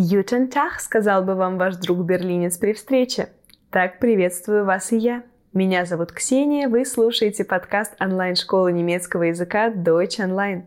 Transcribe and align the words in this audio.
Ютен 0.00 0.48
Тах, 0.48 0.80
сказал 0.80 1.24
бы 1.24 1.34
вам 1.34 1.58
ваш 1.58 1.74
друг-берлинец 1.76 2.56
при 2.56 2.72
встрече. 2.72 3.30
Так 3.70 3.98
приветствую 3.98 4.64
вас 4.64 4.92
и 4.92 4.96
я. 4.96 5.24
Меня 5.52 5.84
зовут 5.86 6.12
Ксения, 6.12 6.68
вы 6.68 6.84
слушаете 6.84 7.44
подкаст 7.44 7.94
онлайн-школы 8.00 8.70
немецкого 8.70 9.24
языка 9.24 9.70
Deutsch 9.70 10.20
Online. 10.20 10.62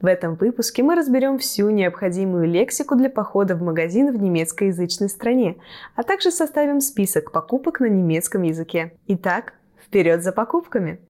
В 0.00 0.06
этом 0.06 0.34
выпуске 0.34 0.82
мы 0.82 0.94
разберем 0.94 1.38
всю 1.38 1.68
необходимую 1.68 2.46
лексику 2.46 2.96
для 2.96 3.10
похода 3.10 3.54
в 3.54 3.62
магазин 3.62 4.16
в 4.16 4.22
немецкоязычной 4.22 5.10
стране, 5.10 5.56
а 5.94 6.02
также 6.02 6.30
составим 6.30 6.80
список 6.80 7.32
покупок 7.32 7.80
на 7.80 7.86
немецком 7.86 8.42
языке. 8.42 8.94
Итак, 9.08 9.52
вперед 9.84 10.22
за 10.22 10.32
покупками! 10.32 11.00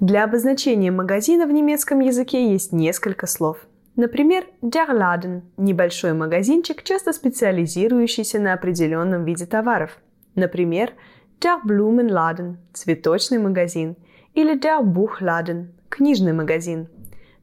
Для 0.00 0.22
обозначения 0.22 0.92
магазина 0.92 1.44
в 1.44 1.50
немецком 1.50 1.98
языке 1.98 2.52
есть 2.52 2.72
несколько 2.72 3.26
слов. 3.26 3.66
Например, 3.96 4.44
der 4.62 4.88
Laden– 4.90 5.42
небольшой 5.56 6.12
магазинчик, 6.12 6.84
часто 6.84 7.12
специализирующийся 7.12 8.38
на 8.38 8.52
определенном 8.52 9.24
виде 9.24 9.44
товаров. 9.44 9.98
Например, 10.36 10.92
der 11.40 11.58
Blumenladen– 11.66 12.58
цветочный 12.74 13.38
магазин, 13.38 13.96
или 14.34 14.56
der 14.56 14.84
Buchladen– 14.84 15.70
книжный 15.88 16.32
магазин. 16.32 16.86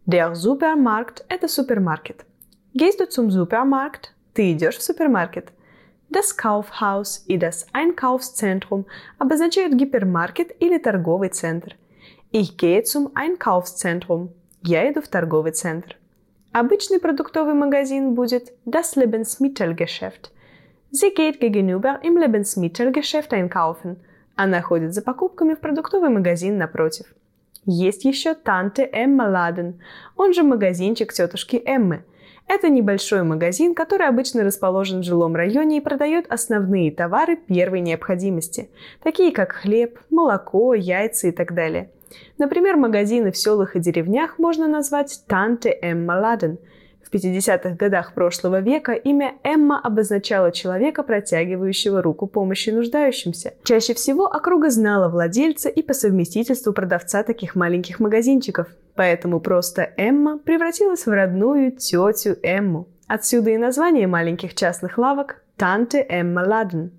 Der 0.08 0.34
Supermarkt– 0.34 1.26
это 1.28 1.50
супермаркет. 1.50 2.24
Gehst 2.74 3.02
du 3.02 3.10
zum 3.10 3.32
Supermarkt? 3.32 4.14
Ты 4.34 4.54
идешь 4.54 4.78
в 4.78 4.82
супермаркет. 4.82 5.50
Das 6.10 6.38
Kaufhaus 6.38 7.22
и 7.28 7.38
das 7.38 7.68
Einkaufszentrum 7.74 8.86
обозначают 9.18 9.74
гипермаркет 9.74 10.56
или 10.62 10.78
торговый 10.78 11.28
центр– 11.28 11.76
Ich 12.38 12.58
gehe 12.58 12.84
zum 12.84 13.12
Einkaufszentrum. 13.16 14.28
Я 14.62 14.92
иду 14.92 15.02
в 15.02 15.08
торговый 15.08 15.54
центр. 15.54 15.96
Обычный 16.52 17.00
продуктовый 17.00 17.54
магазин 17.54 18.14
будет 18.14 18.52
das 18.66 18.98
Lebensmittelgeschäft. 18.98 20.34
Sie 20.92 21.14
geht 21.16 21.40
gegenüber 21.40 22.02
im 22.04 22.18
Lebensmittelgeschäft 22.18 23.32
einkaufen. 23.32 24.02
Она 24.36 24.62
ходит 24.62 24.94
за 24.94 25.02
покупками 25.02 25.54
в 25.54 25.62
продуктовый 25.62 26.10
магазин 26.10 26.58
напротив. 26.58 27.06
Есть 27.66 28.04
еще 28.04 28.32
Tante 28.32 28.92
Emma 28.92 29.32
Laden, 29.32 29.76
он 30.18 30.34
же 30.34 30.44
магазинчик 30.44 31.14
тетушки 31.14 31.64
Эммы. 31.66 32.04
Это 32.50 32.68
небольшой 32.68 33.24
магазин, 33.24 33.74
который 33.74 34.10
обычно 34.10 34.44
расположен 34.44 35.00
в 35.00 35.04
жилом 35.04 35.38
районе 35.38 35.78
и 35.78 35.82
продает 35.82 36.30
основные 36.30 36.92
товары 36.92 37.38
первой 37.38 37.80
необходимости, 37.80 38.70
такие 39.02 39.32
как 39.32 39.54
хлеб, 39.54 40.02
молоко, 40.10 40.74
яйца 40.74 41.30
и 41.30 41.32
так 41.32 41.54
далее. 41.54 41.92
Например, 42.38 42.76
магазины 42.76 43.32
в 43.32 43.38
селах 43.38 43.76
и 43.76 43.80
деревнях 43.80 44.38
можно 44.38 44.68
назвать 44.68 45.24
«Танте 45.28 45.78
Эмма 45.82 46.14
Ладен». 46.14 46.58
В 47.06 47.14
50-х 47.14 47.76
годах 47.76 48.14
прошлого 48.14 48.62
века 48.62 48.94
имя 48.94 49.36
Эмма 49.44 49.80
обозначало 49.80 50.52
человека, 50.52 51.04
протягивающего 51.04 52.02
руку 52.02 52.26
помощи 52.26 52.72
нуждающимся. 52.72 53.54
Чаще 53.64 53.94
всего 53.94 54.26
округа 54.26 54.72
знала 54.72 55.08
владельца 55.08 55.70
и 55.70 55.84
по 55.84 55.94
совместительству 55.94 56.74
продавца 56.74 57.22
таких 57.22 57.56
маленьких 57.56 58.00
магазинчиков. 58.00 58.68
Поэтому 58.96 59.40
просто 59.40 59.94
Эмма 59.98 60.40
превратилась 60.40 61.06
в 61.06 61.12
родную 61.12 61.74
тетю 61.74 62.38
Эмму. 62.42 62.88
Отсюда 63.08 63.52
и 63.52 63.58
название 63.58 64.08
маленьких 64.08 64.56
частных 64.56 64.98
лавок 64.98 65.44
«Танте 65.58 66.04
Эмма 66.10 66.44
Ладен». 66.48 66.92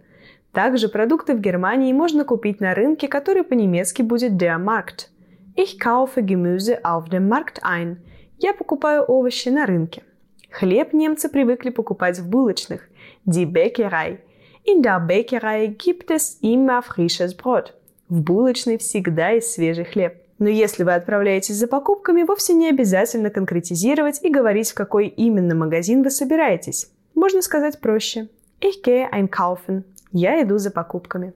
Также 0.57 0.89
продукты 0.89 1.35
в 1.35 1.41
Германии 1.41 1.93
можно 1.93 2.25
купить 2.25 2.61
на 2.61 2.75
рынке, 2.75 3.09
который 3.09 3.45
по-немецки 3.45 4.01
будет 4.01 4.43
Der 4.43 4.57
Markt. 4.57 5.11
Ich 5.55 5.79
kaufe 5.79 6.23
Gemüse 6.23 6.83
auf 6.83 7.11
dem 7.11 7.29
Markt 7.29 7.61
ein. 7.63 7.99
Я 8.39 8.55
покупаю 8.55 9.03
овощи 9.03 9.51
на 9.51 9.67
рынке. 9.67 10.03
Хлеб 10.51 10.95
немцы 10.95 11.29
привыкли 11.29 11.69
покупать 11.69 12.19
в 12.19 12.31
булочных. 12.31 12.89
Die 13.27 13.45
Bäckerei. 13.45 14.21
In 14.65 14.81
der 14.81 14.99
Bäckerei 14.99 15.67
gibt 15.67 16.11
es 16.11 16.39
immer 16.41 16.81
frisches 16.81 17.35
Brot. 17.37 17.75
В 18.09 18.23
булочной 18.23 18.79
всегда 18.79 19.33
есть 19.33 19.53
свежий 19.53 19.85
хлеб. 19.85 20.15
Но 20.39 20.49
если 20.49 20.85
вы 20.85 20.95
отправляетесь 20.95 21.57
за 21.57 21.67
покупками, 21.67 22.23
вовсе 22.23 22.55
не 22.55 22.71
обязательно 22.71 23.29
конкретизировать 23.29 24.21
и 24.23 24.31
говорить, 24.31 24.71
в 24.71 24.75
какой 24.75 25.09
именно 25.09 25.55
магазин 25.55 26.03
вы 26.03 26.09
собираетесь. 26.09 26.91
Можно 27.15 27.43
сказать 27.43 27.79
проще. 27.79 28.29
Ich 28.63 28.83
gehe 28.83 29.07
einkaufen. 29.13 29.85
Я 30.19 30.43
иду 30.43 30.57
за 30.57 30.71
покупками. 30.71 31.35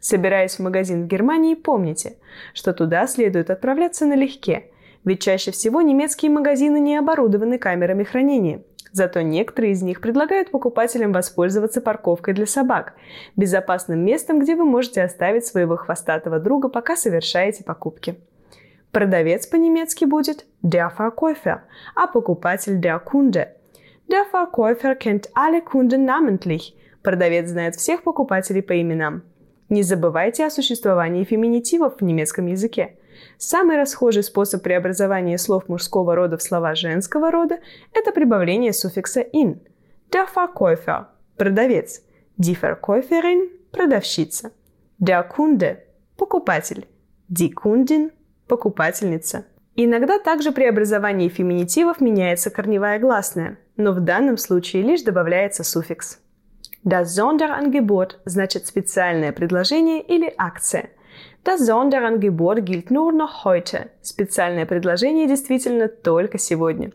Собираясь 0.00 0.54
в 0.54 0.60
магазин 0.60 1.04
в 1.04 1.06
Германии, 1.06 1.54
помните, 1.54 2.16
что 2.54 2.72
туда 2.72 3.06
следует 3.06 3.50
отправляться 3.50 4.06
налегке, 4.06 4.70
ведь 5.04 5.20
чаще 5.20 5.50
всего 5.50 5.82
немецкие 5.82 6.30
магазины 6.30 6.80
не 6.80 6.96
оборудованы 6.96 7.58
камерами 7.58 8.04
хранения. 8.04 8.62
Зато 8.90 9.20
некоторые 9.20 9.74
из 9.74 9.82
них 9.82 10.00
предлагают 10.00 10.50
покупателям 10.50 11.12
воспользоваться 11.12 11.82
парковкой 11.82 12.32
для 12.32 12.46
собак, 12.46 12.94
безопасным 13.36 14.02
местом, 14.02 14.40
где 14.40 14.56
вы 14.56 14.64
можете 14.64 15.02
оставить 15.02 15.44
своего 15.44 15.76
хвостатого 15.76 16.38
друга, 16.38 16.70
пока 16.70 16.96
совершаете 16.96 17.64
покупки. 17.64 18.14
Продавец 18.92 19.46
по-немецки 19.46 20.06
будет 20.06 20.46
der 20.64 20.90
Verkäufer, 20.96 21.60
а 21.94 22.06
покупатель 22.06 22.80
der 22.80 22.98
Kunde. 23.04 23.48
Der 24.08 24.24
Verkäufer 24.32 24.94
kennt 24.94 25.28
alle 25.34 25.60
Kunden 25.60 26.06
namentlich– 26.06 26.74
Продавец 27.02 27.48
знает 27.48 27.76
всех 27.76 28.02
покупателей 28.02 28.62
по 28.62 28.80
именам. 28.80 29.22
Не 29.68 29.82
забывайте 29.82 30.46
о 30.46 30.50
существовании 30.50 31.24
феминитивов 31.24 31.96
в 31.98 32.04
немецком 32.04 32.46
языке. 32.46 32.98
Самый 33.38 33.76
расхожий 33.76 34.22
способ 34.22 34.62
преобразования 34.62 35.38
слов 35.38 35.68
мужского 35.68 36.14
рода 36.14 36.36
в 36.36 36.42
слова 36.42 36.74
женского 36.74 37.30
рода– 37.30 37.58
это 37.92 38.12
прибавление 38.12 38.72
суффикса 38.72 39.20
«in». 39.20 39.60
Der 40.10 40.26
Verkäufer– 40.32 41.06
продавец. 41.36 42.02
Die 42.38 42.56
Verkäuferin– 42.60 43.48
продавщица. 43.72 44.52
Der 45.00 45.24
Kunde– 45.28 45.78
покупатель. 46.16 46.86
Die 47.30 47.52
Kundin– 47.52 48.12
покупательница. 48.46 49.44
Иногда 49.74 50.18
также 50.18 50.52
при 50.52 50.64
образовании 50.64 51.28
феминитивов 51.28 52.00
меняется 52.00 52.50
корневая 52.50 52.98
гласная, 52.98 53.58
но 53.76 53.92
в 53.92 54.00
данном 54.00 54.36
случае 54.36 54.82
лишь 54.82 55.02
добавляется 55.02 55.64
суффикс. 55.64 56.21
Das 56.84 57.14
Sonderangebot 57.14 58.18
значит 58.24 58.66
специальное 58.66 59.30
предложение 59.30 60.02
или 60.02 60.34
акция. 60.36 60.90
Das 61.44 61.64
Sonderangebot 61.64 62.64
gilt 62.64 62.90
nur 62.90 63.12
noch 63.12 63.44
heute. 63.44 63.90
Специальное 64.02 64.66
предложение 64.66 65.28
действительно 65.28 65.86
только 65.86 66.38
сегодня. 66.38 66.90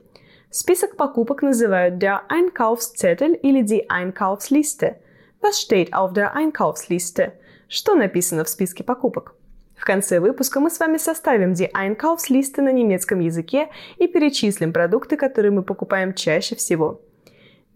Список 0.52 0.98
покупок 0.98 1.42
называют 1.42 2.00
der 2.00 2.30
Einkaufszettel 2.30 3.34
или 3.36 3.62
die 3.62 3.90
Einkaufsliste. 3.90 4.98
Was 5.42 5.62
steht 5.62 5.94
auf 5.94 6.12
der 6.12 6.36
Einkaufsliste? 6.36 7.32
Что 7.70 7.96
написано 7.96 8.44
в 8.44 8.50
списке 8.50 8.84
покупок? 8.84 9.36
В 9.78 9.86
конце 9.86 10.20
выпуска 10.20 10.60
мы 10.60 10.70
с 10.70 10.80
вами 10.82 10.98
составим 10.98 11.54
die 11.54 11.74
Einkaufsliste 11.74 12.62
на 12.62 12.74
немецком 12.74 13.20
языке 13.20 13.70
и 13.98 14.08
перечислим 14.08 14.74
продукты, 14.74 15.16
которые 15.16 15.52
мы 15.52 15.64
покупаем 15.64 16.14
чаще 16.14 16.56
всего. 16.58 17.00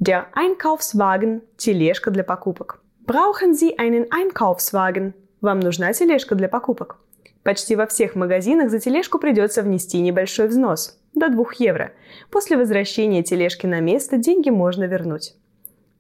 Der 0.04 0.36
Einkaufswagen– 0.36 1.44
тележка 1.58 2.10
для 2.10 2.24
покупок. 2.24 2.82
Brauchen 3.06 3.54
Sie 3.54 3.78
einen 3.78 4.08
Einkaufswagen? 4.10 5.14
Вам 5.42 5.60
нужна 5.60 5.94
тележка 5.94 6.34
для 6.34 6.48
покупок? 6.48 6.98
Почти 7.44 7.76
во 7.76 7.86
всех 7.86 8.16
магазинах 8.16 8.72
за 8.72 8.80
тележку 8.80 9.20
придется 9.20 9.62
внести 9.62 10.02
небольшой 10.02 10.48
взнос– 10.48 11.00
до 11.14 11.30
2 11.30 11.46
евро. 11.60 11.92
После 12.32 12.58
возвращения 12.58 13.22
тележки 13.22 13.68
на 13.68 13.80
место 13.80 14.18
деньги 14.18 14.50
можно 14.50 14.86
вернуть. 14.86 15.36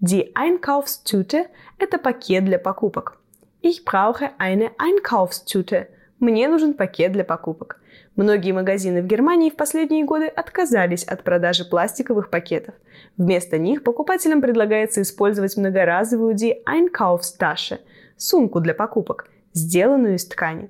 Die 0.01 0.33
Einkaufstüte– 0.33 1.45
это 1.78 2.00
пакет 2.00 2.45
для 2.45 2.57
покупок. 2.57 3.19
Ich 3.62 3.85
brauche 3.85 4.31
eine 4.39 4.72
Einkaufstüte. 4.79 5.89
Мне 6.22 6.48
нужен 6.48 6.76
пакет 6.76 7.14
для 7.14 7.24
покупок. 7.24 7.82
Многие 8.16 8.52
магазины 8.52 9.02
в 9.02 9.08
Германии 9.08 9.50
в 9.50 9.56
последние 9.56 10.06
годы 10.06 10.28
отказались 10.28 11.04
от 11.04 11.24
продажи 11.24 11.66
пластиковых 11.66 12.30
пакетов. 12.30 12.75
Вместо 13.18 13.57
них 13.57 13.84
покупателям 13.84 14.40
предлагается 14.40 15.01
использовать 15.01 15.57
многоразовую 15.57 16.36
Die 16.36 16.57
Einkaufstasche– 16.63 17.80
сумку 18.18 18.60
для 18.60 18.75
покупок, 18.75 19.31
сделанную 19.54 20.13
из 20.13 20.28
ткани. 20.28 20.69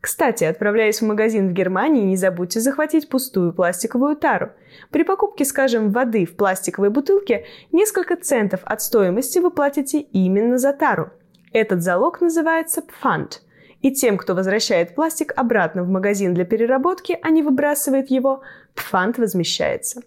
Кстати, 0.00 0.44
отправляясь 0.44 1.02
в 1.02 1.06
магазин 1.06 1.50
в 1.50 1.52
Германии, 1.52 2.04
не 2.04 2.16
забудьте 2.16 2.60
захватить 2.60 3.10
пустую 3.10 3.52
пластиковую 3.52 4.16
тару. 4.16 4.52
При 4.90 5.02
покупке, 5.02 5.44
скажем, 5.44 5.90
воды 5.90 6.24
в 6.24 6.36
пластиковой 6.36 6.88
бутылке 6.88 7.44
несколько 7.70 8.16
центов 8.16 8.60
от 8.64 8.80
стоимости 8.80 9.40
вы 9.40 9.50
платите 9.50 10.00
именно 10.00 10.56
за 10.56 10.72
тару. 10.72 11.10
Этот 11.52 11.82
залог 11.82 12.22
называется 12.22 12.80
пфанд– 12.80 13.42
и 13.82 13.90
тем, 13.90 14.18
кто 14.18 14.34
возвращает 14.34 14.94
пластик 14.94 15.32
обратно 15.36 15.82
в 15.82 15.88
магазин 15.88 16.34
для 16.34 16.44
переработки, 16.44 17.18
а 17.22 17.30
не 17.30 17.42
выбрасывает 17.42 18.10
его, 18.10 18.42
пфант 18.74 19.18
возмещается. 19.18 20.02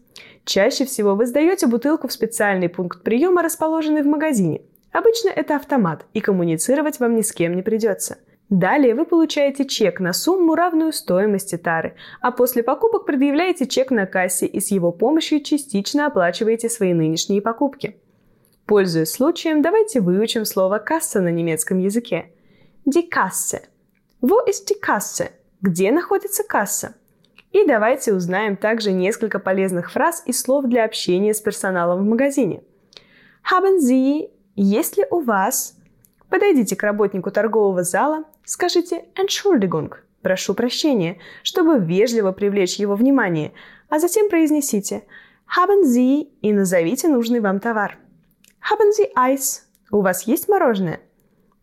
Чаще 0.46 0.86
всего 0.86 1.16
вы 1.16 1.26
сдаете 1.26 1.68
бутылку 1.68 2.08
в 2.08 2.14
специальный 2.14 2.70
пункт 2.70 3.04
приема, 3.04 3.42
расположенный 3.42 4.04
в 4.04 4.08
магазине. 4.08 4.62
Обычно 4.92 5.30
это 5.30 5.56
автомат, 5.56 6.06
и 6.14 6.22
коммуницировать 6.22 7.00
вам 7.00 7.16
ни 7.16 7.22
с 7.22 7.32
кем 7.32 7.56
не 7.56 7.64
придется. 7.64 8.18
Далее 8.50 8.94
вы 8.94 9.06
получаете 9.06 9.66
чек 9.66 10.00
на 10.00 10.14
сумму, 10.14 10.54
равную 10.54 10.94
стоимости 10.94 11.58
тары, 11.58 11.96
а 12.22 12.32
после 12.32 12.62
покупок 12.62 13.06
предъявляете 13.06 13.66
чек 13.66 13.90
на 13.90 14.06
кассе 14.06 14.46
и 14.46 14.60
с 14.60 14.70
его 14.70 14.92
помощью 14.92 15.42
частично 15.42 16.06
оплачиваете 16.06 16.70
свои 16.70 16.94
нынешние 16.94 17.42
покупки. 17.42 17.98
Пользуясь 18.68 19.10
случаем, 19.10 19.62
давайте 19.62 20.02
выучим 20.02 20.46
слово 20.46 20.78
«касса» 20.78 21.22
на 21.22 21.30
немецком 21.30 21.80
языке. 21.80 22.28
Die 22.86 23.10
Kasse. 23.10 23.62
Wo 24.20 24.40
ist 24.46 24.70
die 24.70 24.78
Kasse? 24.78 25.30
Где 25.62 25.90
находится 25.94 26.44
касса? 26.44 26.96
И 27.54 27.66
давайте 27.66 28.14
узнаем 28.14 28.58
также 28.58 28.92
несколько 28.92 29.40
полезных 29.40 29.90
фраз 29.90 30.22
и 30.26 30.34
слов 30.34 30.66
для 30.66 30.84
общения 30.84 31.34
с 31.34 31.40
персоналом 31.40 32.02
в 32.02 32.10
магазине. 32.10 32.62
Haben 33.50 33.80
Sie, 33.80 34.32
если 34.58 35.08
у 35.10 35.22
вас, 35.22 35.78
подойдите 36.30 36.76
к 36.76 36.84
работнику 36.84 37.32
торгового 37.32 37.84
зала, 37.84 38.26
скажите 38.44 39.06
Entschuldigung, 39.16 39.94
прошу 40.22 40.54
прощения, 40.54 41.20
чтобы 41.42 41.80
вежливо 41.80 42.34
привлечь 42.34 42.76
его 42.76 42.96
внимание, 42.96 43.54
а 43.88 44.00
затем 44.00 44.28
произнесите 44.28 45.06
Haben 45.58 45.84
Sie 45.86 46.28
и 46.42 46.52
назовите 46.52 47.08
нужный 47.08 47.40
вам 47.40 47.62
товар. 47.62 47.98
Haben 48.60 48.92
Sie 48.92 49.10
Eis? 49.16 49.62
У 49.90 50.02
вас 50.02 50.24
есть 50.24 50.50
мороженое? 50.50 51.00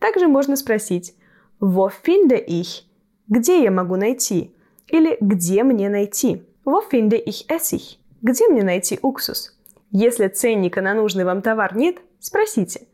Также 0.00 0.26
можно 0.26 0.56
спросить 0.56 1.14
Wo 1.60 1.88
finde 2.04 2.44
ich? 2.44 2.82
Где 3.28 3.62
я 3.62 3.70
могу 3.70 3.96
найти? 3.96 4.52
Или 4.88 5.16
где 5.20 5.62
мне 5.62 5.88
найти? 5.88 6.42
Wo 6.64 6.80
finde 6.90 7.22
ich 7.22 7.46
Essig? 7.48 7.98
Где 8.22 8.48
мне 8.48 8.64
найти 8.64 8.98
уксус? 9.02 9.56
Если 9.92 10.28
ценника 10.28 10.80
на 10.80 10.94
нужный 10.94 11.24
вам 11.24 11.42
товар 11.42 11.76
нет, 11.76 11.98
спросите. 12.18 12.86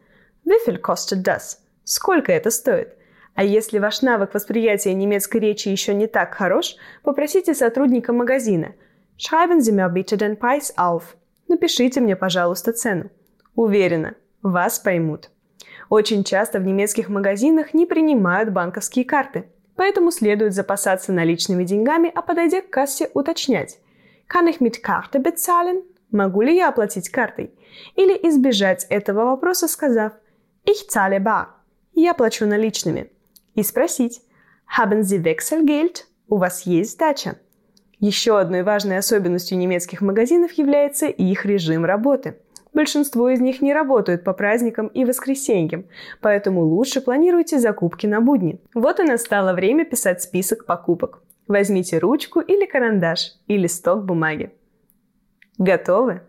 Wie 0.45 0.59
viel 0.67 0.81
kostet 0.81 1.23
das? 1.23 1.59
Сколько 1.85 2.33
это 2.33 2.51
стоит? 2.51 2.95
А 3.35 3.45
если 3.45 3.79
ваш 3.79 4.03
навык 4.03 4.35
восприятия 4.35 4.95
немецкой 4.95 5.39
речи 5.39 5.69
еще 5.69 5.95
не 5.95 6.07
так 6.07 6.35
хорош, 6.35 6.77
попросите 7.03 7.55
сотрудника 7.55 8.13
магазина. 8.13 8.75
Schreiben 9.19 9.61
Sie 9.61 9.73
mir 9.73 9.89
bitte 9.89 10.17
den 10.17 10.37
Preis 10.39 10.75
auf. 10.77 11.17
Напишите 11.49 12.01
мне, 12.01 12.17
пожалуйста, 12.17 12.73
цену. 12.73 13.11
Уверена, 13.55 14.15
вас 14.43 14.79
поймут. 14.79 15.31
Очень 15.89 16.25
часто 16.25 16.59
в 16.59 16.65
немецких 16.65 17.09
магазинах 17.09 17.75
не 17.75 17.87
принимают 17.87 18.51
банковские 18.51 19.05
карты– 19.05 19.47
Поэтому 19.77 20.11
следует 20.11 20.55
запасаться 20.55 21.13
наличными 21.13 21.65
деньгами, 21.65 22.11
а 22.15 22.23
подойдя 22.23 22.63
к 22.63 22.71
кассе 22.71 23.11
уточнять. 23.15 23.79
Kann 24.29 24.49
ich 24.49 24.61
mit 24.61 24.83
Karte 24.83 25.21
bezahlen? 25.21 25.83
Могу 26.11 26.41
ли 26.41 26.57
я 26.57 26.69
оплатить 26.69 27.11
картой? 27.11 27.53
Или 27.95 28.15
избежать 28.29 28.87
этого 28.89 29.27
вопроса, 29.27 29.69
сказав 29.69 30.13
Ich 30.65 30.89
zahle 30.91 31.21
bar. 31.21 31.49
Я 31.93 32.15
плачу 32.15 32.47
наличными. 32.47 33.11
И 33.55 33.63
спросить 33.63 34.23
Haben 34.79 35.01
Sie 35.03 35.23
Wechselgeld? 35.23 36.05
У 36.29 36.39
вас 36.39 36.63
есть 36.63 36.93
сдача? 36.93 37.37
Еще 38.01 38.39
одной 38.39 38.63
важной 38.63 38.99
особенностью 38.99 39.59
немецких 39.59 40.01
магазинов 40.01 40.53
является 40.53 41.07
их 41.07 41.45
режим 41.45 41.85
работы– 41.85 42.39
Большинство 42.77 43.31
из 43.31 43.41
них 43.41 43.63
не 43.63 43.73
работают 43.73 44.23
по 44.23 44.35
праздникам 44.35 44.89
и 44.89 45.07
воскресеньям, 45.07 45.87
поэтому 46.21 46.61
лучше 46.61 47.01
планируйте 47.01 47.59
закупки 47.59 48.07
на 48.07 48.21
будни. 48.21 48.61
Вот 48.75 49.01
и 49.01 49.03
настало 49.03 49.55
время 49.55 49.87
писать 49.87 50.21
список 50.21 50.67
покупок. 50.67 51.23
Возьмите 51.49 51.97
ручку 51.97 52.41
или 52.41 52.67
карандаш 52.67 53.33
и 53.47 53.57
листок 53.57 54.05
бумаги. 54.05 54.53
Готовы? 55.57 56.21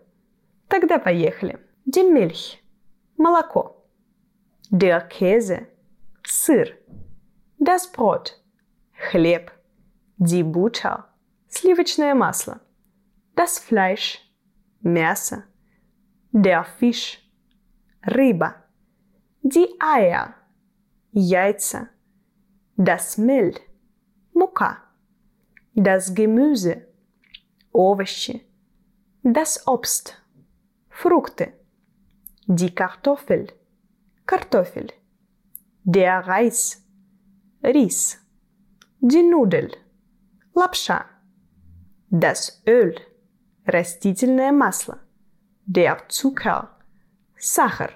Тогда 0.68 0.98
поехали. 0.98 1.58
Milch– 1.86 2.56
молоко. 3.18 3.84
Der 4.72 5.02
сыр. 6.22 6.78
Das 7.60 7.80
хлеб. 9.10 9.50
Butter– 10.18 11.02
сливочное 11.50 12.14
масло. 12.14 12.62
Das 13.36 13.62
мясо 14.80 15.44
der 16.42 16.64
Fisch, 16.64 17.18
Riba, 18.06 18.54
die 19.42 19.66
Eier, 19.80 20.34
Яйца, 21.10 21.88
das 22.76 23.18
Mehl, 23.18 23.54
Мука, 24.32 24.84
das 25.74 26.14
Gemüse, 26.14 26.86
Овощи, 27.72 28.46
das 29.24 29.66
Obst, 29.66 30.22
Frukte, 30.88 31.54
die 32.46 32.72
Kartoffel, 32.72 33.48
Kartoffel, 34.24 34.92
der 35.82 36.20
Reis, 36.24 36.84
Ris, 37.64 38.16
die 39.00 39.24
Nudel, 39.24 39.72
Лапша, 40.54 41.04
das 42.10 42.62
Öl, 42.64 42.94
растительное 43.66 44.52
масло, 44.52 45.00
der 45.67 45.97
Zucker, 46.09 46.69
Sacher, 47.37 47.89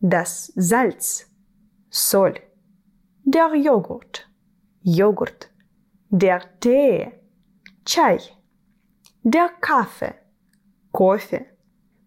das 0.00 0.52
Salz, 0.54 1.26
Sol, 1.90 2.34
der 3.24 3.54
Joghurt, 3.54 4.28
Joghurt, 4.82 5.50
der 6.10 6.42
Tee, 6.60 7.12
Chai, 7.84 8.18
der 9.22 9.48
Kaffee, 9.60 10.14
Кофе, 10.92 11.46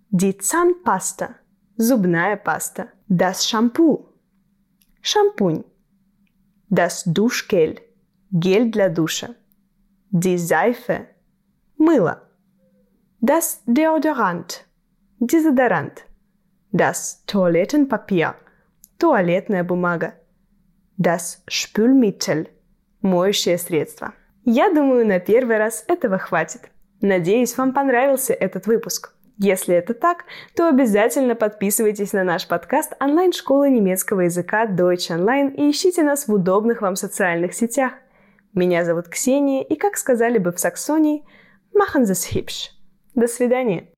die 0.09 0.38
Zahnpasta, 0.38 1.36
зубная 1.77 2.36
паста, 2.36 2.91
das 3.07 3.47
Shampoo, 3.47 4.13
шампунь, 5.01 5.63
das 6.69 7.03
Duschgel, 7.06 7.80
гель 8.31 8.71
для 8.71 8.89
душа, 8.89 9.36
die 10.12 10.38
Seife, 10.38 11.07
мыло, 11.77 12.24
das 13.21 13.62
Deodorant, 13.65 14.62
Дезодорант. 15.26 16.05
Das 16.71 17.25
Toilettenpapier. 17.26 18.35
Туалетная 18.99 19.65
бумага. 19.65 20.12
Das 20.99 21.43
Spülmittel. 21.49 22.49
Моющее 23.00 23.56
средство. 23.56 24.12
Я 24.44 24.71
думаю, 24.71 25.06
на 25.06 25.21
первый 25.21 25.56
раз 25.56 25.85
этого 25.88 26.19
хватит. 26.19 26.69
Надеюсь, 27.00 27.56
вам 27.56 27.73
понравился 27.73 28.35
этот 28.35 28.67
выпуск. 28.67 29.15
Если 29.38 29.75
это 29.75 29.94
так, 29.94 30.25
то 30.55 30.69
обязательно 30.69 31.35
подписывайтесь 31.35 32.12
на 32.12 32.23
наш 32.23 32.47
подкаст 32.47 32.93
онлайн-школы 33.00 33.71
немецкого 33.71 34.23
языка 34.23 34.67
Deutsch 34.67 35.09
Online 35.11 35.55
и 35.55 35.71
ищите 35.71 36.03
нас 36.03 36.29
в 36.29 36.35
удобных 36.35 36.82
вам 36.82 36.97
социальных 36.97 37.55
сетях. 37.55 37.94
Меня 38.53 38.85
зовут 38.85 39.09
Ксения, 39.09 39.62
и, 39.62 39.75
как 39.76 39.97
сказали 39.97 40.37
бы 40.37 40.53
в 40.53 40.61
Саксонии, 40.61 41.25
machen 41.73 42.03
Sie 42.03 42.35
hübsch. 42.35 42.73
До 43.15 43.26
свидания. 43.26 43.88